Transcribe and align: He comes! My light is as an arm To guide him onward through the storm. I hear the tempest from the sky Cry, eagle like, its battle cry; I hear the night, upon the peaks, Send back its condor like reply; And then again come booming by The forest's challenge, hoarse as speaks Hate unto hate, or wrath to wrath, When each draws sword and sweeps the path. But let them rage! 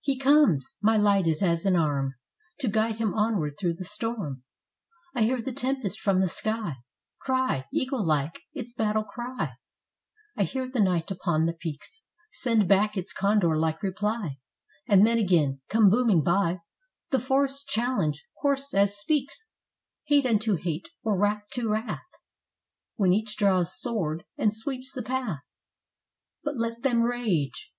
He 0.00 0.16
comes! 0.16 0.76
My 0.80 0.96
light 0.96 1.26
is 1.26 1.42
as 1.42 1.64
an 1.64 1.74
arm 1.74 2.14
To 2.60 2.68
guide 2.68 2.98
him 2.98 3.14
onward 3.14 3.54
through 3.58 3.74
the 3.74 3.84
storm. 3.84 4.44
I 5.12 5.22
hear 5.24 5.42
the 5.42 5.50
tempest 5.52 5.98
from 5.98 6.20
the 6.20 6.28
sky 6.28 6.76
Cry, 7.18 7.66
eagle 7.72 8.06
like, 8.06 8.38
its 8.54 8.72
battle 8.72 9.02
cry; 9.02 9.54
I 10.36 10.44
hear 10.44 10.70
the 10.70 10.78
night, 10.78 11.10
upon 11.10 11.46
the 11.46 11.52
peaks, 11.52 12.04
Send 12.30 12.68
back 12.68 12.96
its 12.96 13.12
condor 13.12 13.58
like 13.58 13.82
reply; 13.82 14.38
And 14.86 15.04
then 15.04 15.18
again 15.18 15.60
come 15.68 15.90
booming 15.90 16.22
by 16.22 16.60
The 17.10 17.18
forest's 17.18 17.64
challenge, 17.64 18.24
hoarse 18.36 18.72
as 18.72 18.96
speaks 18.96 19.50
Hate 20.04 20.26
unto 20.26 20.54
hate, 20.54 20.90
or 21.02 21.18
wrath 21.18 21.48
to 21.54 21.68
wrath, 21.68 22.06
When 22.94 23.12
each 23.12 23.36
draws 23.36 23.76
sword 23.76 24.22
and 24.38 24.54
sweeps 24.54 24.92
the 24.92 25.02
path. 25.02 25.40
But 26.44 26.56
let 26.56 26.82
them 26.82 27.02
rage! 27.02 27.72